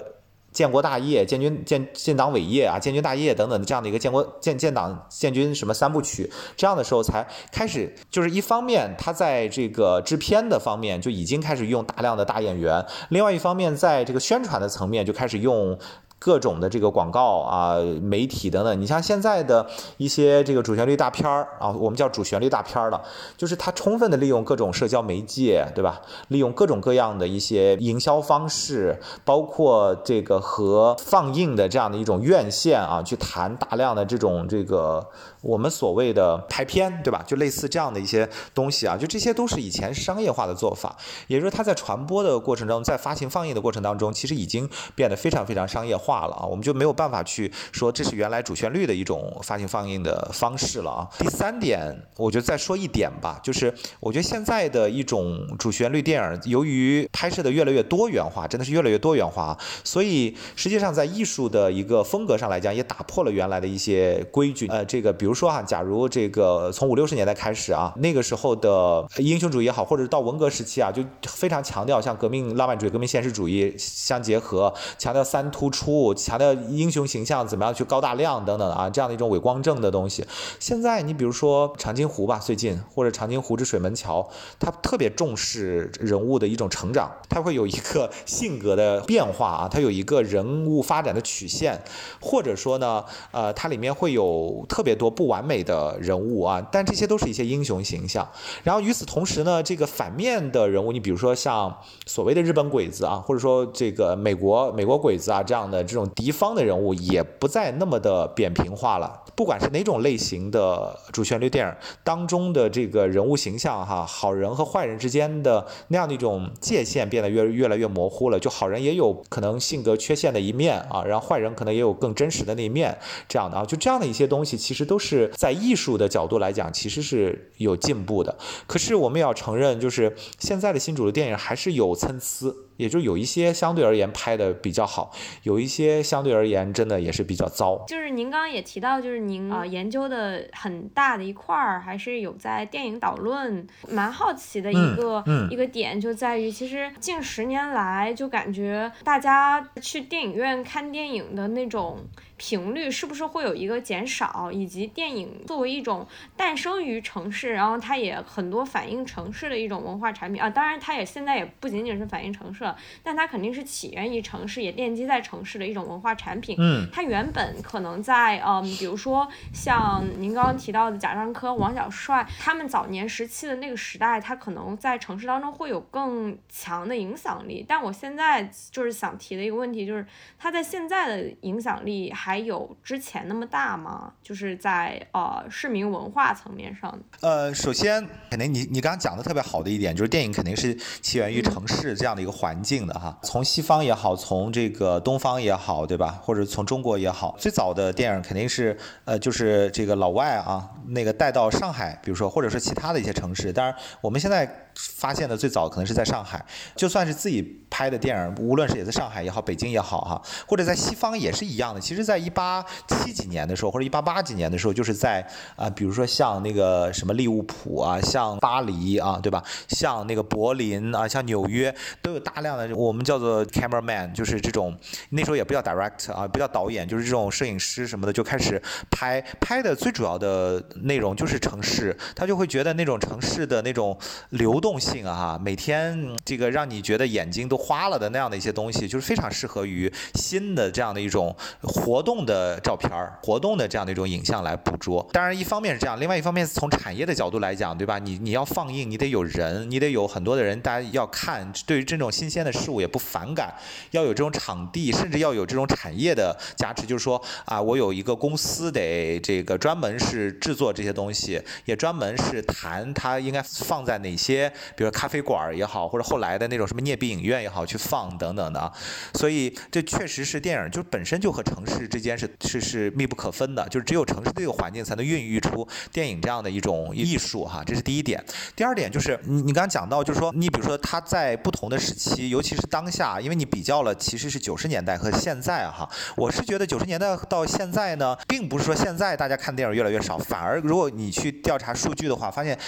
[0.53, 15.79] 建国大业、建军建建党伟业啊、建军大业等等这样的一个建国建建党建军什么三部曲，这样的时候才开始，就是一方面他在这个制片的方面就已经开始用大量的大演员，另外一方面在这个宣传的层面就开始用。
[16.25, 23.03] 各种的这个广告啊、媒体等等，你像现在的一些这个主旋律大片儿啊，我们叫主旋律大片儿了，
[23.37, 26.01] 就是它充分的利用各种社交媒介，对吧？
[26.29, 35.05] 利用各种各样的一些营销方式，包括这个和放映的这样的一种院线啊，去谈大量的这种这个。
[35.43, 37.23] 我们所谓的排片，对吧？
[37.27, 46.47] 就类似这样的一些东西啊，就这些都是以前商业化的做法，也就是它在传播的过程中，在发行放映的过程当中，其实已经变得非常非常商业化了啊。
[46.47, 51.09] 我们就没有办法去说这是原来主旋律的一种发行放映的方式了啊。
[51.19, 64.69] 第三点，我觉得再说一点吧，就是我觉得现在的一种主旋律电影，由于拍摄的越来越多元化，真的是越来越多元化，所以实际上在艺术的一个风格上来讲，也打破了原来的一些规矩。
[64.69, 65.32] 呃，这个比如。
[65.33, 80.23] 比如说啊，假如这个从五六十年代开始啊，那个时候的英雄主义也好，或者到文革时期啊，就非常强调像革命浪漫主义、革命现实主义相结合，强调三突出，强调英雄形象怎么样去高大亮等等啊，这样的一种伪光正的东西。
[80.61, 84.29] 现在你比如说长津湖吧，最近或者长津湖之水门桥，
[84.61, 91.83] 它特别重视人物的一种成长，它会有一个性格的变化啊，它有一个人物发展的曲线，
[92.21, 95.22] 或者说呢，呃，它里面会有特别多不。
[95.23, 98.29] 不完美的人物啊，但这些都是一些英雄形象。
[98.65, 101.73] 然后与此同时呢，这个反面的人物，你比如说像
[102.07, 109.23] 所谓的日本鬼子啊，或者说这个美国美国鬼子啊这样的这种敌方的人物，也不再那么的扁平化了。
[109.37, 118.41] 不管是哪种类型的主旋律电影当中的这个人物形象哈，好人和坏人之间的那样的一种界限变得越越来越模糊了。
[118.41, 128.35] 就好人也有可能性格缺陷的一面啊，然后坏人可能也有更真实的那一面，这样的啊，就这样的一些东西，其实都是是在艺术的角度来讲，其实是有进步的。
[128.67, 132.55] 可是我们也要承认，就是现在的新主流电影还是有参差。
[132.77, 135.11] 也就有一些相对而言拍的比较好，
[135.43, 137.85] 有一些相对而言真的也是比较糟。
[137.87, 143.67] 就是您刚刚也提到，就是您啊研究的很大的一块儿，还是有在电影导论。
[143.89, 151.99] 蛮好奇的一个一个点就在于，其实近十年来就感觉大家去电影院看电影的那种。
[152.39, 156.05] 频率是不是会有一个减少，以及电影作为一种
[156.37, 166.57] 诞生于城市，然后它也很多反映城市的一种文化产品啊，当然它也现在也不仅仅是反映城市了，但它肯定是起源于城市，也奠基在城市的一种文化产品。
[166.59, 177.65] 嗯，它原本可能在嗯，比如说像您刚刚提到的贾樟柯、王小帅他们早年时期的那个时代，它可能在城市当中会有更强的影响力。
[177.69, 180.05] 但我现在就是想提的一个问题，就是
[180.37, 182.33] 它在现在的影响力还。
[182.33, 184.11] 还有之前那么大吗？
[184.23, 186.99] 就是在呃市民文化层面上。
[187.21, 193.17] 呃，首先肯定你你刚刚讲的特别好的一点，就是电影肯定是起源于城市这样的一个环环境的哈。
[193.23, 196.21] 从西方也好，从这个东方也好，对吧？
[196.23, 203.51] 或者从中国也好，最早的电影肯定是呃就是这个老外啊那个带到上海，比如说或者是其他的一些城市。
[203.51, 211.81] 当然我们现在发现的最早可能是在上海，就算是自己拍的电影，无论是也在上海也好，北京也好哈，或者在西方也是一样的。
[211.81, 219.43] 其实，在一八七几年的时候，或者一八八几年的时候，就是在啊，比如说像那个什么利物浦啊，像巴黎啊，对吧？
[219.69, 224.77] 像那个柏林啊，像纽约，都有大量的我们叫做 cameraman，就是这种
[225.11, 233.97] 那时候也不叫 director 啊，不叫导演，就是这种摄影师什么的，就开始拍拍的最主要的内容就是城市，他就会觉得那种城市的那种
[234.31, 242.23] 流动性啊，每天这个让你觉得眼睛都花了的那样的一些东西，就是非常适合于新的这样的一种活动。
[242.23, 245.05] 的照片儿，活动的这样的一种影像来捕捉。
[245.13, 247.99] 当然，一方面是这样，另外一方面是从产业的角度来讲，对吧？
[247.99, 251.53] 你你要放映，你得有人，你得有很多的人，大家要看。
[251.67, 253.53] 对于这种新鲜的事物也不反感，
[253.91, 256.87] 要有这种场地，甚至要有这种产业的加持。
[256.87, 268.71] 就是说啊，我有一个公司得这个专门是制作这些东西，也专门是谈它应该放在哪些，比如咖啡馆也好，或者后来的那种什么镍币影院也好去放等等的。
[269.15, 272.03] 所以这确实是电影，就本身就和城市之。
[272.03, 278.21] 间是是是密不可分的，就是只有城市这个环境才能孕育出电影这样的一种艺术哈，这是第一点。
[278.57, 292.59] 第二点就是你你刚刚讲到，就是说你比如说它在不同的时期，尤其是当下，因为你比较了其实是九十年代和现在哈，我是觉得九十年代到现在呢，并不是说现在大家看电影越来越少，反而如果你去调查数据的话，发现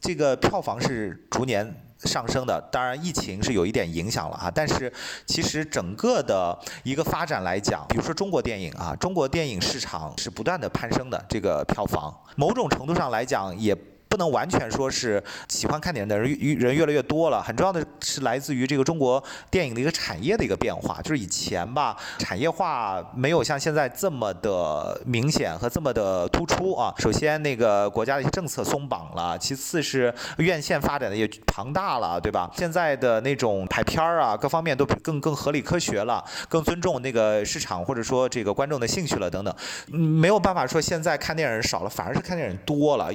[0.00, 1.74] 这个票房是逐年。
[2.04, 4.92] 上升的，当然疫情是有一点影响了啊，但是
[5.24, 13.72] 其实整个的一个发展来讲，比如说中国电影啊，中国电影市场是不断的攀升的，这个票房，某种程度上来讲也。
[14.12, 21.00] 不能完全说是喜欢看电影的人人越来越多了，很重要的是来自于这个中国电影的一个产业的一个变化。
[21.00, 26.92] 就是以前吧，产业化没有像现在这么的明显和这么的突出啊。
[27.00, 32.50] 首先，那个国家的一些政策松绑了；其次是院线发展的也庞大了，对吧？
[32.54, 39.56] 现在的那种排片儿啊，各方面都更更合理科学了，更尊重那个市场或者说这个观众的兴趣了等等。
[39.86, 43.10] 没有办法说现在看电影人少了，反而是看电影多了。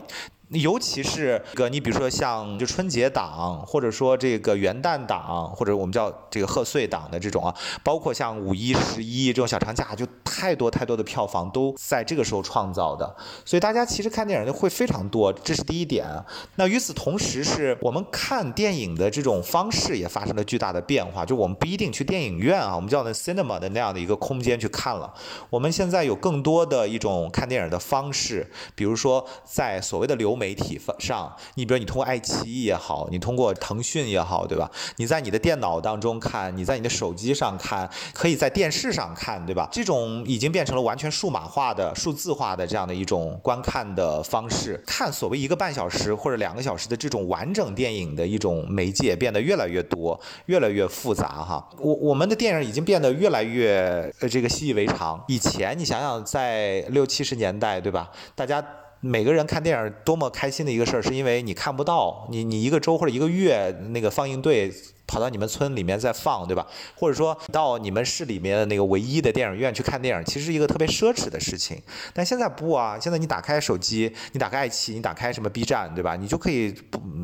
[0.50, 16.08] 尤其是个你比如说像就春节档，或者说这个元旦档，或者我们叫这个贺岁档的这种啊，包括像五一、十一这种小长假，就太多太多的票房都在这个时候创造的，所以大家其实看电影的会非常多，这是第一点。
[16.56, 25.14] 那与此同时，是我们看电影的这种方式也发生了巨大的变化，就我们不一定去电影院啊，我们叫那 cinema 的那样的一个空间去看了，
[25.50, 30.37] 我们现在有更多的一种看电影的方式，比如说在所谓的流。
[30.38, 34.70] 媒体上，你比如你通过爱奇艺也好，你通过腾讯也好，对吧？
[34.98, 39.68] 你在你的电脑当中看，你在你的手机上看，可以在电视上看，对吧？
[39.72, 44.82] 这种已经变成了完全数码化的、数字化的这样的一种观看的方式。
[44.86, 51.68] 看所谓一个半小时或者两个小时的这种完整电影的一种媒介变得越来越多，越来越复杂哈。
[51.80, 55.24] 我我们的电影已经变得越来越呃这个习以为常。
[55.28, 58.10] 以前你想想，在六七十年代，对吧？
[58.36, 58.64] 大家。
[59.00, 64.74] 每个人看电影多么开心的一个事儿，是因为你看不到，你你一个周或者一个月那个放映队。
[65.08, 66.68] 跑到你们村里面再放，对吧？
[66.96, 71.82] 或者说到你们市里面的那个唯一的电影院去看电影，其实是一个特别奢侈的事情。
[72.14, 76.18] 但现在不啊，现在你打开手机，你打开爱奇艺，你打开什么 B 站，对吧？
[76.18, 76.76] 你就可以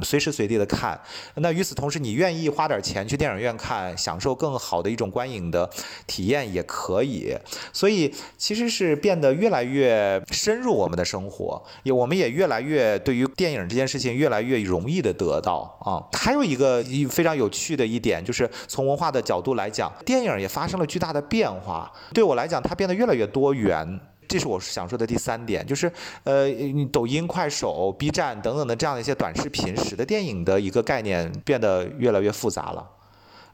[0.01, 0.99] 随时随地的看。
[1.35, 5.69] 那与此同时，你愿意花点钱去电影院看，享受更好的一种观影的
[6.07, 7.35] 体验也可以。
[7.73, 16.07] 所以其实是变得越来越深入我们的生活，也我们也越来越对于电影这件事情越来越容易的得到啊。
[16.13, 17.72] 还有一个非常有趣。
[17.73, 21.91] 趣的一点，就是从文化的角度来讲，电影也发生了巨大的变化。
[22.13, 23.99] 对我来讲，它变得越来越多元。
[24.25, 25.91] 这是我想说的第三点，就是
[26.23, 26.47] 呃，
[26.91, 32.87] 抖音、快手、B 站等等的这样的一些短视频，使得电影的一个概念变得越来越复杂了。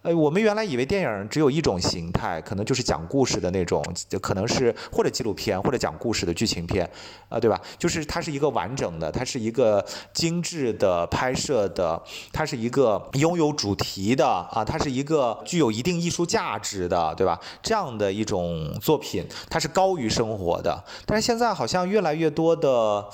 [0.01, 6.89] 呃，我们原来以为电影只有一种形态，可能就是讲故事的那种，就可能是或者纪录片或者讲故事的剧情片，
[7.27, 7.59] 啊，对吧？
[7.77, 17.37] 就是它是一个完整的，它是一个精致的拍摄的，它是一个拥有主题的啊，它是一个具有一定艺术价值的，对吧？
[17.61, 20.81] 这样的一种作品，它是高于生活的。
[21.05, 23.05] 但是现在好像越来越多的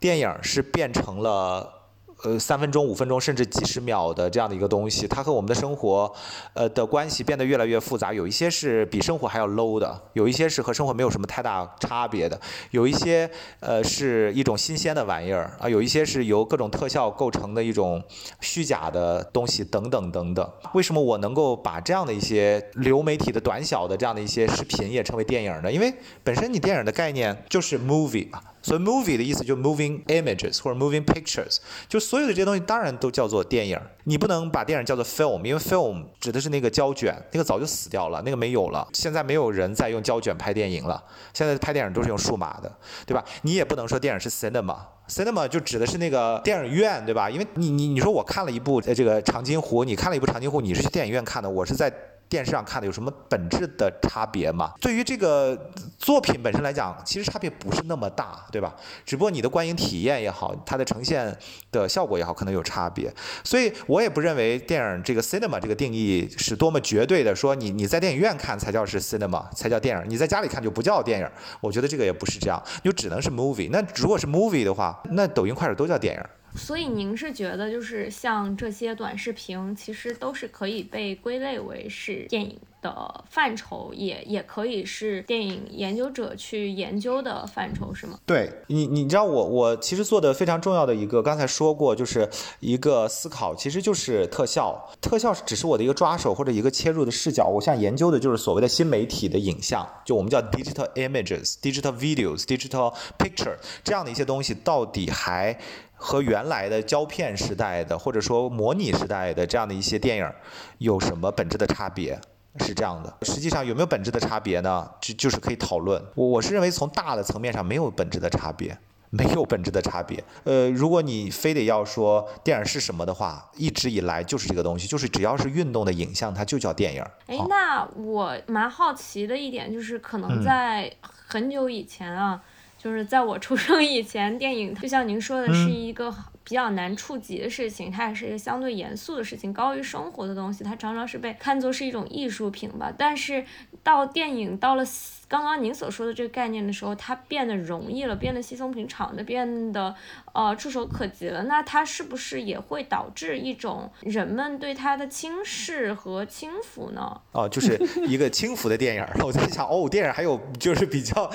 [0.00, 1.83] 电影是变成了。
[2.24, 6.10] 呃，三分钟、五分钟，甚至几十秒的这样的一个东西，它和我们的生活，
[6.54, 8.14] 呃的关系变得越来越复杂。
[8.14, 18.02] 有一些是比生活还要 low 的，有一些是和生活没有什么太大差别的，有一些呃是一种新鲜的玩意儿啊，有一些是由各种特效构成的一种
[18.40, 20.50] 虚假的东西等等等等。
[20.72, 25.70] 为什么我能够把这样的一些流媒体的短小的这样的一些视频也称为电影呢？
[25.70, 28.40] 因为本身你电影的概念就是 movie 嘛。
[28.64, 33.78] 所以，movie 的意思就 moving images 或者 moving pictures，就所有的这些东西当然都叫做电影。
[34.04, 38.88] 你不能把电影叫做 film，因为 film 指的是那个胶卷，那个早就死掉了，那个没有了。
[38.94, 41.02] 现在没有人在用胶卷拍电影了，
[41.34, 42.74] 现在拍电影都是用数码的，
[43.04, 43.22] 对吧？
[43.42, 47.28] 你也不能说电影是 cinema，cinema 就指的是那个电影院，对吧？
[47.28, 51.92] 因为你你你说我看了一部呃这个长津湖，你看了一部长津湖，你是去电影院看的，我是在。
[52.28, 54.72] 电视上看的有什么本质的差别吗？
[54.80, 58.74] 对于这个作品本身来讲，其实差别不是那么大，对吧？
[59.04, 61.36] 只不过你的观影体验也好，它的呈现
[61.70, 63.12] 的效果也好，可能有差别。
[63.44, 71.30] 所以我也不认为电影这个 cinema 这个定义是多么绝对的，说你你在电影院看才叫是 cinema 才叫电影，你在家里看就不叫电影。
[71.60, 73.68] 我觉得这个也不是这样，就只能是 movie。
[73.70, 76.22] 那如果是 movie 的话，那抖音、快手都叫电影。
[76.54, 88.18] 所以您是觉得，就是像这些短视频，其实都是可以被归类为是电影的范畴，也也可以是电影研究者去研究的范畴，是吗？
[88.26, 92.28] 对你，你知道我我其实做的非常重要的一个，刚才说过，就是
[92.60, 94.78] 一个思考，其实就是特效。
[95.00, 97.46] 特效只是我的一个抓手或者一个切入的视角。
[97.46, 105.58] 我想研究的就是所谓的新媒体的影像，就我们叫 digital images、digital videos、digital picture 这样的一些东西，到底还。
[105.96, 110.30] 和原来的胶片时代的，或者说模拟时代的这样的一些电影，
[110.76, 112.20] 有什么本质的差别？
[112.60, 114.88] 是这样的，实际上有没有本质的差别呢？
[115.00, 116.02] 就就是可以讨论。
[116.14, 118.76] 我我是认为从大的层面上没有本质的差别，
[119.10, 120.22] 没有本质的差别。
[120.44, 127.02] 呃，如果你非得要说电影是什么的话，一直以来就是这个东西，就是只要是运动的影像，它就叫电影。
[127.26, 132.42] 哎，那我蛮好奇的一点就是，可能在很久以前啊。
[132.76, 136.14] 就是在我出生以前，电影就像您说的，是一个
[136.44, 142.92] 比较难触及的事情，它也是一个相对严肃的事情，高于生活的东西，它常常是被看作是一种艺术品吧。
[142.96, 143.44] 但是
[143.82, 144.84] 到电影到了。
[145.26, 149.92] 刚刚您所说的这个概念的时候，它变得容易了，变得稀松平常的，变得
[150.32, 151.42] 呃触手可及了。
[151.44, 157.20] 那它是不是也会导致一种人们对它的轻视和轻浮呢？
[157.32, 157.76] 哦，就是
[158.06, 159.04] 一个轻浮的电影。
[159.24, 161.28] 我在想，哦，电影还有 就是比较，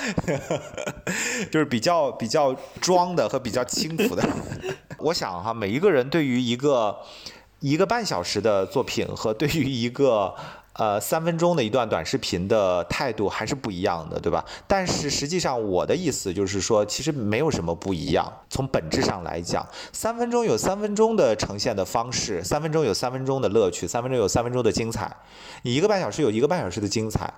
[1.52, 4.24] 就是比较比较装的和比较轻浮的。
[5.02, 6.98] 我想哈，每一个人对于一个
[7.60, 10.36] 一个半小时的作品和对于一个。
[10.74, 14.46] 呃，三分钟的一段短视频的态度还是不一样的，对吧？
[14.66, 18.32] 但是实际上，我的意思就是说，其实没有什么不一样。
[18.50, 25.14] 从本质上来讲，三分钟有三分钟的呈现的方式，三分钟有三分钟的乐趣，三分钟有三分钟的精彩。
[25.64, 27.34] 你一个半小时有一个半小时的精彩，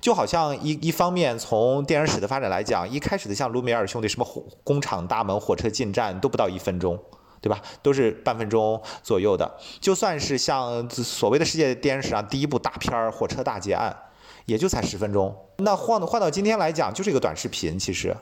[0.00, 6.98] 就好像一一方面从电影史的发展来讲，一开始的像卢米尔兄弟，什么火工厂大门、火车进站都不到一分钟。
[7.44, 7.60] 对吧？
[7.82, 9.58] 都是半分钟左右的。
[9.78, 13.94] 就算是像所谓的世界电影史上第一部大片儿《火车大劫案》，
[14.46, 15.36] 也就才十分钟。
[15.58, 18.16] 那换换到今天来讲，就是一个短视频，其实。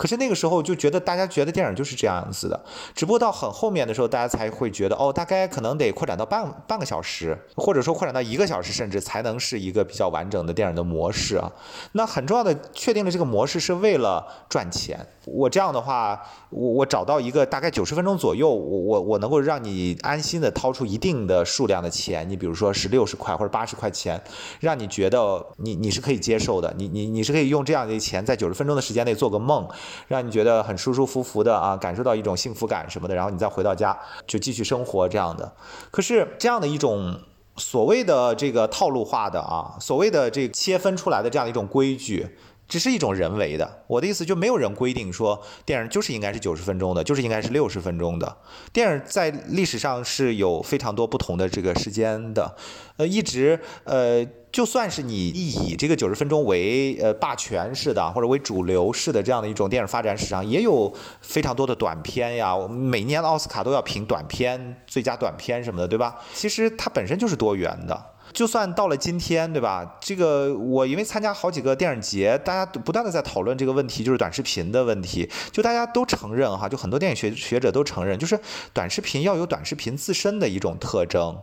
[0.00, 2.58] 可是那个时候就觉得大家觉得电影就是这样子的，
[2.94, 11.52] 只不过到很后面的时候，大家才会觉得哦，大概可能得扩展到半半个小时，或者说扩展到一个小时，甚至才能是一个比较完整的电影的模式啊。
[11.92, 15.06] 那很重要的确定了这个模式是为了赚钱。
[15.26, 24.18] 我这样的话，我我找到一个大概九十分钟左右，我我我能够让你安心的掏出一定的数量的钱，你比如说是六十块或者八十块钱，
[24.60, 29.68] 让你觉得你你是可以接受的，你你你是可以用这样的钱在九十分钟的时间内做个梦。
[30.08, 35.52] 让你觉得很舒舒服服的啊，感受到一种幸福感什么的，然后你再回到家就继续生活这样的。
[35.90, 37.20] 可是这样的一种
[37.56, 43.82] 所谓的这个套路化的啊，所谓的这切分出来的这样的一种规矩，只是一种人为的。
[43.86, 48.36] 我的意思就没有人规定说电影就是应该是九十分钟的，就是应该是六十分钟的。
[48.72, 52.56] 电影在历史上是有非常多不同的这个时间的，
[52.96, 62.54] 呃，一直呃，就算是你以这个九十分钟为呃霸权式的或者为主流式的这样的一种电影发展史上，也有非常多的短片呀。
[62.54, 66.16] 我们每年的奥斯卡都要评短片、最佳短片什么的，对吧？
[66.34, 68.06] 其实它本身就是多元的。
[68.32, 69.98] 就算到了今天，对吧？
[70.00, 75.28] 这个我因为参加好几个电影节，大家不断的在讨论这个问题，就是短视频的问题。
[75.50, 78.38] 就大家都承认哈，就很多电影学学者都承认，就是
[78.72, 81.36] 短视频要有短视频自身的一种特征，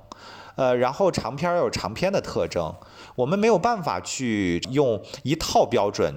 [0.58, 2.76] 呃，然后长篇要有长篇的特征。
[3.16, 6.14] 我们没有办法去用一套标准，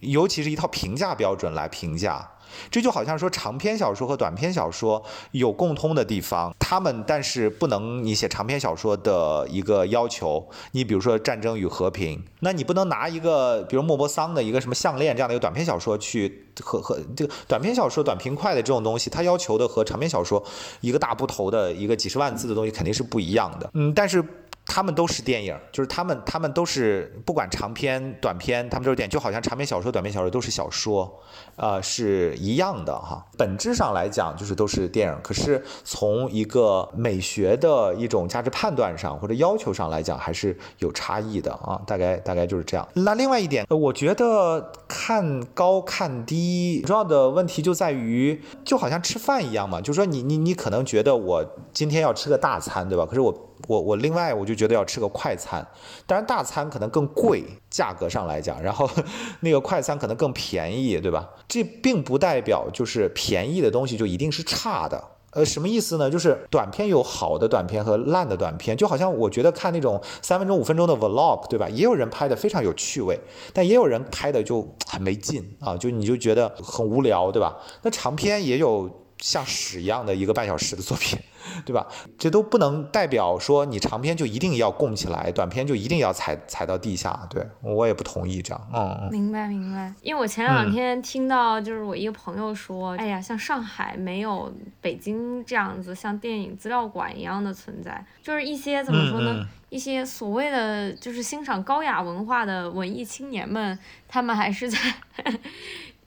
[0.00, 2.32] 尤其是一套评价标准来评价。
[2.70, 5.02] 这就好像说长篇小说和短篇小说
[5.32, 10.46] 有共通的地方，他们但是不能你写长篇小说的一个要求。
[10.72, 20.42] 你比如说《战争与和平》，那你不能拿一个比如莫泊桑的一个什么项链这样的一个短篇小说去和和这个短篇小说短平快的这种东西，它要求的和长篇小说
[20.80, 23.70] 一个大部头的一个几十万字的东西肯定是不一样的。
[23.74, 24.24] 嗯，但是。
[24.66, 31.20] 他们都是电影，就是他们，他们都是不管长篇、短篇，他们都是电影，就好像长篇小说、短篇小说都是小说，
[31.56, 33.24] 呃，是一样的哈。
[33.36, 35.18] 本质上来讲，就是都是电影。
[35.22, 41.80] 可是从一个美学的一种价值判断上或者要求上来讲，还是有差异的啊。
[41.86, 42.88] 大概大概就是这样。
[42.94, 53.04] 那另外一点，我觉得看高看低，重要的问题就在于，就好像吃饭一样嘛，就是说你你你可能觉得我今天要吃个大餐，对吧？
[53.04, 53.50] 可是我。
[53.66, 55.66] 我我另外我就觉得要吃个快餐，
[56.06, 58.88] 当然大餐可能更贵，价格上来讲，然后
[59.40, 61.28] 那个快餐可能更便宜，对吧？
[61.48, 65.02] 这并不代表就是便宜的东西就一定是差的。
[65.30, 66.10] 呃，什么意思呢？
[66.10, 71.68] 就是短片有好的短片和烂的短片，就好像我觉得看那种三分钟、五分钟的 vlog，对吧？
[71.68, 73.18] 也有人拍的非常有趣味，
[73.52, 77.56] 但也有人拍的就很没劲啊，就你就觉得很无聊，对吧？
[77.82, 78.90] 那长片也有。
[79.20, 81.18] 像屎一样的一个半小时的作品，
[81.64, 81.86] 对吧？
[82.18, 87.26] 这都不能代表说你长篇就一定要供起来，短篇就一定要踩踩到地下。
[87.30, 88.68] 对我也不同意这样。
[88.72, 89.92] 嗯，明白明白。
[90.02, 99.46] 因为我前两天听到，就是我一个朋友说，哎呀，像上海没有北京这样子像电影资料馆一样的存在，就是一些怎么说呢？
[99.70, 103.76] 一些所谓的就是欣赏高雅文化的文艺青年们，
[104.06, 104.78] 他们还是在。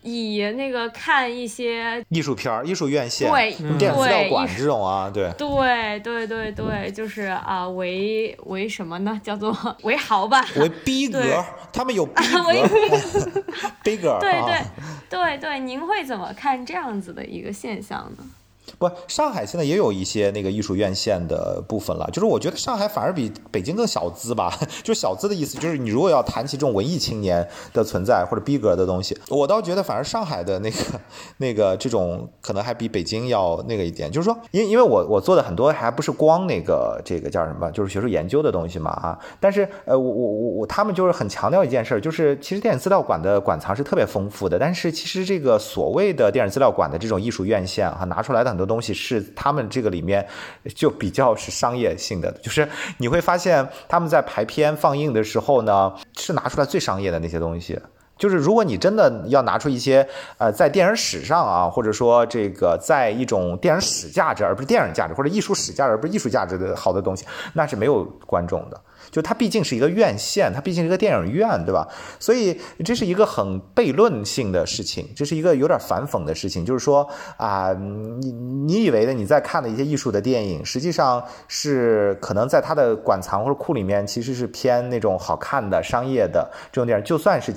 [0.04, 9.20] 以那个看一些艺术片儿、艺术院线、对电影资料馆这种啊，对对对对对，就是啊，为为什么呢？
[9.24, 11.44] 叫做为豪吧，为逼格，
[11.74, 13.38] 他们有逼 格，
[13.84, 14.58] 逼格， 对对
[15.10, 18.24] 对对，您会怎么看这样子的一个现象呢？
[18.78, 22.08] 不，上海现在也有一些那个艺术院线的部分了。
[22.12, 24.54] 就是我觉得上海反而比北京更小资吧。
[24.84, 30.78] 就小资的意思，就是你如果要谈起这种文艺青年的存在或者逼格的东西，我倒觉得反而上海的那个
[31.38, 34.12] 那个这种可能还比北京要那个一点。
[34.12, 39.18] 就是说，因因为我我做的很多还不是光那个这个叫什么，就是学术研究的东西嘛啊。
[39.40, 44.58] 但是呃，我我我我他们就是很强调一件事，就是其实电影资料馆的馆藏是特别丰富的。
[44.60, 48.68] 但是其实这个所谓的电影资料馆的这种艺术院线哈，拿出来的很多。
[48.68, 50.28] 东西是他们这个里面
[50.76, 57.80] 就比较是商业性的，就是你会发现他们在排片放映的时候呢，是拿出来最商业的那些东西。
[58.18, 60.06] 就是如果你真的要拿出一些
[60.38, 68.82] 呃，在电影史上啊，或者说这个在一种电影史价值而不是电影价值，或者艺术史价值而不是艺术价值的好的东西，那是没有观众的。
[69.12, 71.88] 就它毕竟是一个院线，它毕竟是一个电影院，对吧？
[72.20, 76.66] 所以这是一个很悖论性的事情，这是一个有点反讽的事情。
[76.66, 87.06] 就是说啊，你你以为的你在看的一些艺术的电影，实际上是可能在它的馆藏或者库里面，其实是偏那种好看的商业的这种电影。
[87.06, 87.54] 就算是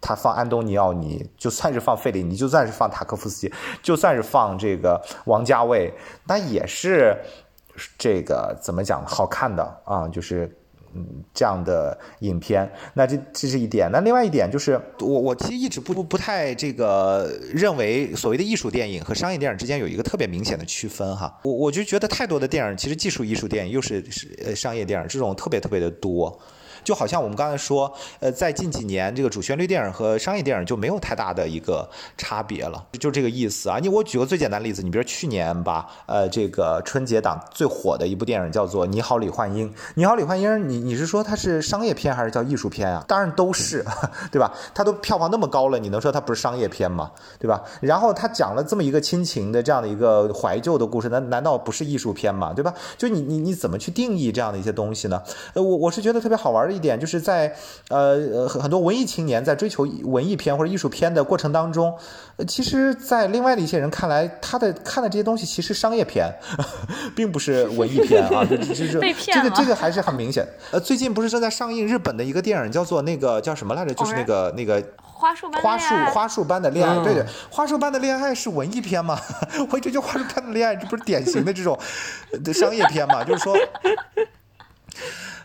[0.00, 5.92] 他放安东尼奥尼，就算是放费里尼，就算是放塔科夫斯基，就算是放这个王家卫，
[6.26, 7.16] 那也是
[7.98, 10.08] 这个怎么讲好看的啊？
[10.08, 10.50] 就是。
[10.94, 13.88] 嗯，这样的影片，那这这是一点。
[13.92, 21.40] 那另外一点就是，我我其实一直不不不太这个认为所谓的艺术电影和商业电影之间有一个特别明显的区分哈。
[21.44, 26.38] 我我就觉得太多的电影其实技术艺术电影又是是呃商业电影这种特别特别的多。
[26.84, 33.78] 就好像我们刚才说，呃，在近几年，这个主旋律电影和商业电影就没有太大的一个差别了，就这个意思啊。
[33.80, 39.70] 你我举个最简单的例子，你比如去年吧，呃，这个春节档最火的一部电影叫做《你好，李焕英》。
[39.94, 43.04] 《你好，李焕英》，你你是说它是商业片还是叫艺术片啊？
[43.06, 43.84] 当然都是，
[44.30, 44.52] 对吧？
[44.74, 47.10] 它都票房那么高了，你能说它不是商业片吗？
[47.38, 47.62] 对吧？
[47.80, 52.52] 然后它讲了这么一个亲情的这样的一个怀旧的故事，那难道不是艺术片吗？
[52.52, 52.72] 对吧？
[52.96, 55.22] 就你你你怎么去定义这样的一些东西呢？
[55.54, 56.78] 呃，我我是觉得特别好玩的。
[56.78, 57.54] 一点，就是在
[57.90, 61.94] 呃很多文艺青年在追求文艺片或者艺术片的过程当中，
[62.48, 66.32] 其实，在另外的一些人看来，他的看的这些东西其实商业片，
[67.14, 70.48] 并不是文艺片啊，就 是这个这个还是很明显。
[70.70, 73.92] 呃，最近不是正在上映日本的一个电影，叫做那个叫什么来着？
[73.92, 74.82] 就是那个那个。
[75.02, 79.20] 花束花束花束般的恋爱，对对，花束般的恋爱是文艺片吗？
[79.70, 81.78] 我觉就花束般的恋爱，这不是典型的这种
[82.52, 83.22] 商业片吗？
[83.22, 83.54] 就是说。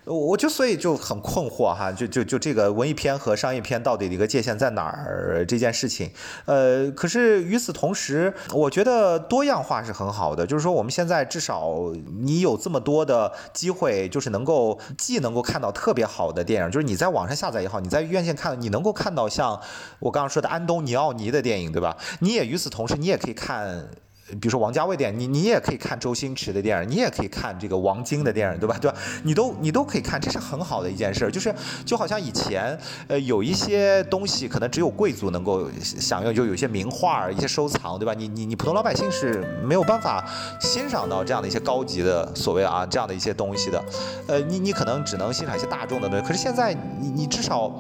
[0.08, 6.10] 我就所以就很困惑哈，就就就这个文艺片和商业片到底的一个界限在哪儿这件事情，
[6.46, 11.74] 呃，可是与此同时，我觉得多样化是很好的，就是说我们现在至少
[12.22, 19.60] 你有这么多的机会，就是能够既能够看到特别好的电影，就是你在网上下载也好，你在院线看，你能够看到像
[20.00, 21.98] 我刚刚说的安东尼奥尼的电影，对吧？
[22.22, 23.90] 你也与此同时，你也可以看。
[24.28, 28.78] 比如说王家卫电影，你你也可以看周星驰的电影，你也可以看这个王晶的电影，对吧？
[28.82, 28.98] 对吧？
[29.24, 31.32] 你都你都可以看，这是很好的一件事。
[31.32, 31.54] 就是
[31.86, 38.14] 就好像以前，呃，有一些东西可能只有贵族能够享用，就有一些名画、一些收藏，对吧？
[38.14, 40.26] 你你你普通老百姓是没有办法
[40.60, 43.82] 欣赏到这样的一些高级的所谓啊这样的一些东西的。
[44.28, 46.26] 呃，你你可能只能欣赏一些大众的东西。
[46.26, 47.74] 可是现在你你至少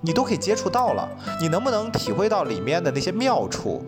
[0.00, 1.06] 你都可以接触到了，
[1.38, 3.84] 你能不能体会到里面的那些妙处？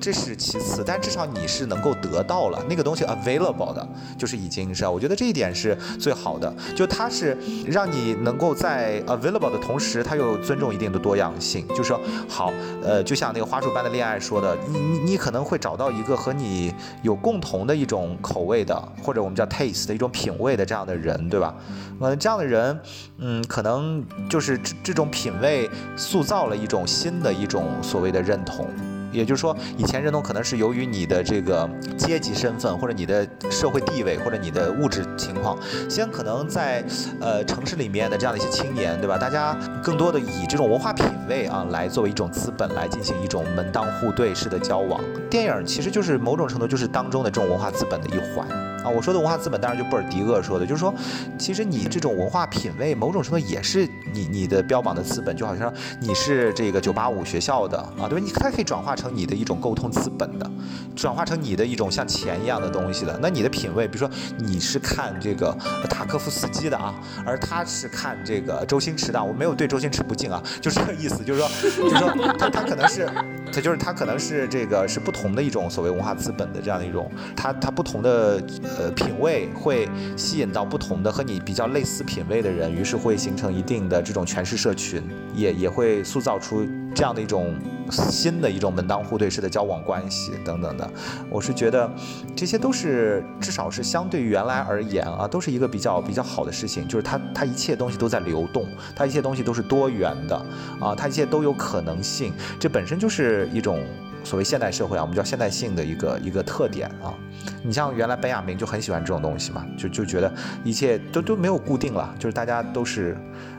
[0.00, 3.88] 这是其次，但至少你是能够得到了那个东西 available 的，
[4.18, 7.36] 就是已经是，我觉得这一点是最好的，就它是
[7.66, 16.72] 让你能够在 available 的同时，它又尊重一定的多样性，就是说好，呃，就像那个花束般的恋爱说的，你你你可能会找到一个和你
[17.02, 21.54] 有共同的一种口味的，或者我们叫 taste 的一种品味的这样的人，对吧？
[22.00, 22.78] 呃，这样的人，
[23.18, 28.66] 嗯，可能就是这这种品味塑造了一种新的一种所谓的认同。
[29.12, 35.58] 也就是说，以前认同可能是由于你的这个阶级身份，或者你的社会地位，或者你的物质情况。
[35.88, 36.84] 先可能在
[37.20, 39.16] 呃城市里面的这样的一些青年，对吧？
[39.16, 45.00] 大家更多的以这种文化品位啊，来作为一种资本，来进行一种门当户对式的交往。
[45.30, 48.46] 电影其实就是某种程度就是当中的这种文化资本的一环
[48.86, 48.90] 啊。
[48.90, 50.94] 我说的文化资本，当然就布尔迪厄说的，就是说，
[51.38, 58.24] 其实你这种文化品味，某种程度也是你你的标榜的资本，就好像你是这个九八五学校的啊，对吧？
[58.24, 59.06] 你它可以转化成。
[59.16, 60.50] 你的一种沟通资本的，
[60.94, 65.56] 转化成你的一种像钱一样的东西的，那你的品味，比如说你是看这个
[65.88, 71.48] 塔科夫斯基的啊，而他是看这个周星驰的，我没有对周星驰不敬啊，就是这个意思，就是说，
[71.88, 73.08] 就是说他他可能是，
[73.56, 78.38] 他就是他可能是这个是不同的一种所谓文化资本的这样的一种，他他不同的
[78.78, 85.02] 呃品味会吸引到不同的和你比较类似品味的人，于是会形成一定的这种权势社群，
[85.34, 86.66] 也也会塑造出。
[86.94, 87.54] 这样的一种
[87.90, 90.90] 新的一种门当户对式的交往关系等等的，
[91.28, 91.90] 我是觉得
[92.34, 96.88] 这些都是至少是相对原来而言啊，都是一个比较比较好的事情。
[96.88, 100.34] 就是它它一切东西都在流动，它一切东西都是多元的
[100.80, 102.32] 啊，它一切都有可能性。
[102.58, 103.84] 这本身就是一种
[104.24, 107.14] 所谓现代社会啊，我们叫现代性的一个一个特点啊。
[107.62, 110.32] 你像原来本雅明就很喜欢这种东西嘛，就就觉得
[110.64, 113.16] 一切都都没有固定了，就是大家都是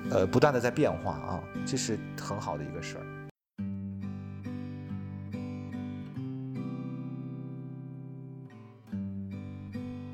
[0.10, 3.04] 呃不断的在变化啊，这是很好的一个事儿。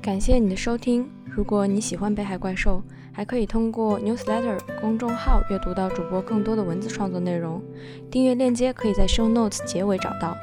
[0.00, 1.08] 感谢你的收听。
[1.36, 2.80] 如果你喜欢《北海怪兽》，
[3.12, 7.60] 还可以通过 Newsletter 公众号阅读到主播更多的文字创作内容。
[8.08, 10.36] 订阅链接可以在 Show Notes 结尾找到。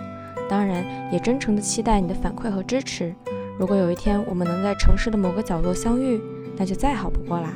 [0.50, 0.84] 当然，
[1.14, 3.16] 也真诚的期待你的反馈和支持。
[3.58, 6.20] 如果有一天我们能在城市的某个角落相遇，
[6.58, 7.54] 那就再好不过啦。